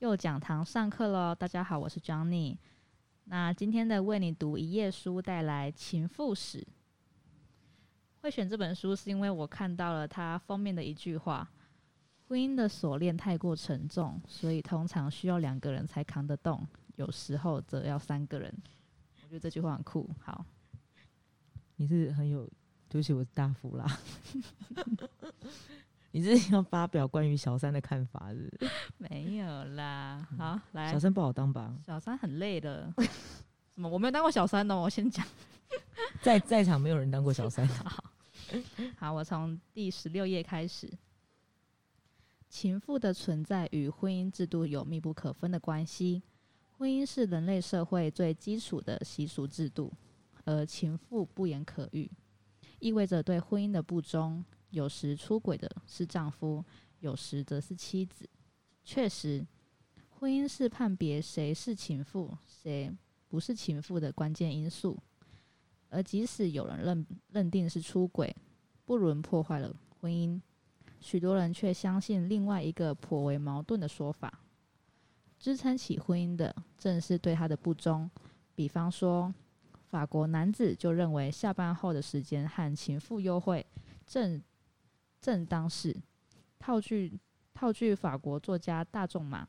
[0.00, 1.34] 右讲堂上课喽！
[1.34, 2.56] 大家好，我是 Johnny。
[3.24, 6.58] 那今天的为你读一页书，带来《情妇史》。
[8.22, 11.46] 会选这本书是因为我看到了它封面的一句话
[12.26, 18.50] ：“婚姻的锁链太过沉重，所以通常需要两个人才扛得动，有时候则要三个人。”
[19.22, 20.08] 我觉得这句话很酷。
[20.18, 20.46] 好，
[21.76, 22.46] 你是很有，
[22.88, 23.84] 对不起，我是大福啦。
[26.12, 28.52] 你是要发表关于小三的看法是？
[28.98, 31.74] 没有啦，好来，小三不好当吧？
[31.86, 32.92] 小三很累的。
[33.72, 33.88] 什么？
[33.88, 35.24] 我没有当过小三的，我先讲。
[36.20, 37.66] 在在场没有人当过小三。
[37.68, 38.04] 好，
[38.96, 40.90] 好，我从第十六页开始。
[42.48, 46.20] 情妇的存在与婚姻制度有密不可分的关系。
[46.76, 49.92] 婚姻是人类社会最基础的习俗制度，
[50.44, 52.10] 而情妇不言可喻，
[52.80, 54.44] 意味着对婚姻的不忠。
[54.70, 56.64] 有时出轨的是丈夫，
[57.00, 58.28] 有时则是妻子。
[58.84, 59.44] 确实，
[60.08, 62.90] 婚姻是判别谁是情妇、谁
[63.28, 64.96] 不是情妇的关键因素。
[65.88, 68.34] 而即使有人认认定是出轨，
[68.84, 70.40] 不伦破坏了婚姻，
[71.00, 74.40] 许多人却相信另外一个颇为矛盾的说法。
[75.38, 78.08] 支撑起婚姻的，正是对他的不忠。
[78.54, 79.34] 比方说，
[79.88, 83.66] 法国男子就认为下班后的时间和情妇幽会，
[84.06, 84.40] 正。
[85.20, 85.94] 正当是
[86.58, 87.18] 套句
[87.52, 89.46] 套句法国作家大仲马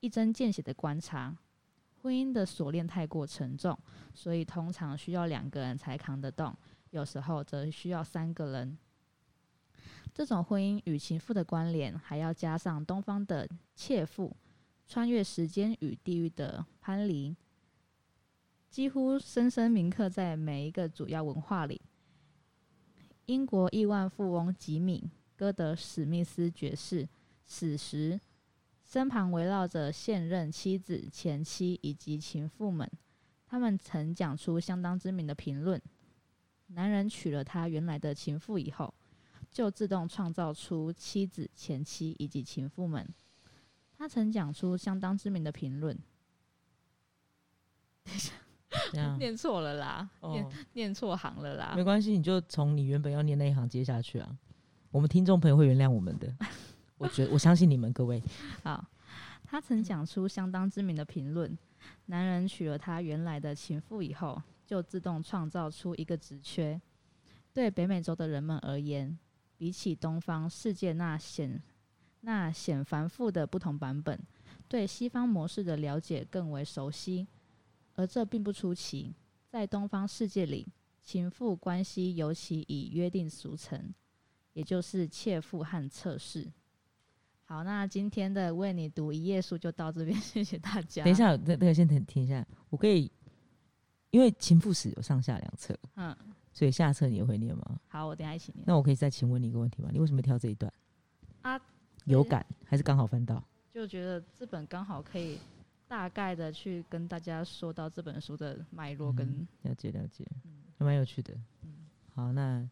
[0.00, 1.36] 一针见血的观察：
[2.02, 3.78] 婚姻的锁链太过沉重，
[4.12, 6.52] 所以通常需要两个人才扛得动，
[6.90, 8.76] 有时候则需要三个人。
[10.12, 14.36] 这种婚姻与情妇的关联，还要加上东方的妾妇
[14.86, 17.34] 穿越时间与地域的藩篱，
[18.68, 21.80] 几乎深深铭刻在每一个主要文化里。
[23.26, 27.08] 英国亿万富翁吉米·戈德史密斯爵士
[27.44, 28.20] 死时，
[28.84, 32.90] 身旁围绕着现任妻子、前妻以及情妇们。
[33.46, 35.80] 他们曾讲出相当知名的评论：
[36.68, 38.92] 男人娶了他原来的情妇以后，
[39.50, 43.06] 就自动创造出妻子、前妻以及情妇们。
[43.96, 45.96] 他曾讲出相当知名的评论。
[49.18, 51.74] 念错了啦，念念错行了啦。
[51.76, 54.36] 没关系，你就从你原本要念那一行接下去啊。
[54.90, 56.34] 我们听众朋友会原谅我们的，
[56.98, 58.22] 我觉我相信你们各位。
[58.62, 58.84] 好，
[59.44, 61.56] 他曾讲出相当知名的评论：
[62.06, 66.80] 男人娶了他原来的情妇以后，就自动创造出一个职缺。
[67.54, 69.18] 对北美洲的人们而言，
[69.56, 71.62] 比起东方世界那显
[72.22, 74.18] 那显繁复的不同版本，
[74.68, 77.26] 对西方模式的了解更为熟悉。
[77.94, 79.14] 而这并不出奇，
[79.48, 80.66] 在东方世界里，
[81.02, 83.92] 情妇关系尤其以约定俗成，
[84.52, 86.50] 也就是妾妇和侧室。
[87.44, 91.04] 好，那今天的为你读一页书就到这边， 谢谢大家。
[91.04, 93.10] 等一下，那那个先停停一下，我可以，
[94.10, 96.16] 因为情妇史有上下两册，嗯，
[96.52, 97.78] 所以下册你也会念吗？
[97.88, 98.64] 好，我等下一起念。
[98.66, 99.90] 那我可以再请问你一个问题吗？
[99.92, 100.72] 你为什么挑这一段？
[101.42, 101.60] 啊，
[102.06, 103.42] 有感还是刚好翻到？
[103.70, 105.38] 就觉得这本刚好可以。
[105.92, 110.26] 大概的去跟大家说到这本书的脉络跟了解了解，
[110.78, 111.34] 还蛮有趣的。
[111.64, 112.66] 嗯，好，那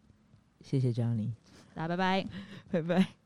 [0.62, 1.30] 谢谢 Johnny，
[1.74, 2.26] 大家拜拜，
[2.72, 3.19] 拜拜。